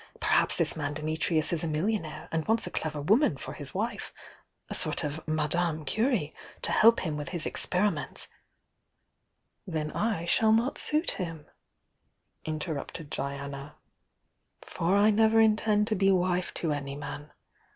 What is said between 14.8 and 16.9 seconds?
I never intend to be wife to